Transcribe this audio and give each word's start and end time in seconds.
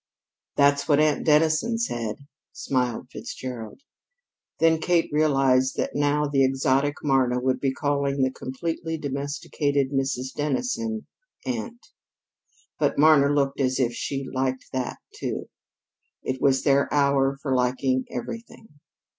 "That's 0.55 0.87
what 0.87 0.99
Aunt 0.99 1.23
Dennison 1.27 1.77
said," 1.77 2.25
smiled 2.51 3.09
Fitzgerald. 3.11 3.81
Then 4.59 4.79
Kate 4.81 5.11
realized 5.13 5.75
that 5.77 5.93
now 5.93 6.25
the 6.25 6.43
exotic 6.43 6.95
Marna 7.03 7.39
would 7.39 7.59
be 7.59 7.71
calling 7.71 8.19
the 8.23 8.31
completely 8.31 8.97
domesticated 8.97 9.91
Mrs. 9.91 10.33
Dennison 10.35 11.05
"aunt." 11.45 11.85
But 12.79 12.97
Marna 12.97 13.31
looked 13.31 13.59
as 13.61 13.79
if 13.79 13.93
she 13.93 14.25
liked 14.33 14.71
that, 14.73 14.97
too. 15.19 15.49
It 16.23 16.41
was 16.41 16.63
their 16.63 16.91
hour 16.91 17.37
for 17.39 17.53
liking 17.53 18.05
everything. 18.09 18.79